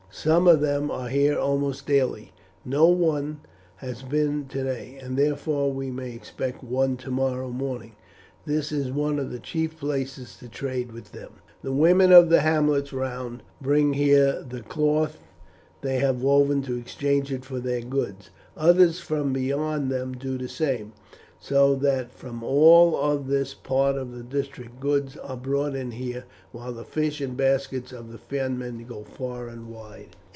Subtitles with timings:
[0.13, 2.33] "Some of them are here almost daily.
[2.65, 3.39] No one
[3.77, 7.93] has been today, and therefore we may expect one tomorrow morning.
[8.45, 11.29] This is one of the chief places of trade with them.
[11.63, 15.17] The women of the hamlets round bring here the cloth
[15.81, 20.49] they have woven to exchange it for their goods, others from beyond them do the
[20.49, 20.91] same,
[21.43, 26.71] so that from all this part of the district goods are brought in here, while
[26.73, 30.15] the fish and baskets of the Fenmen go far and wide."